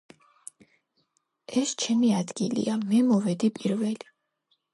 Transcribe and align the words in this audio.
ეს 1.61 1.73
ჩემი 1.83 2.09
ადგილია 2.21 2.79
მე 2.87 3.03
მოვედი 3.11 3.53
პირველი 3.61 4.11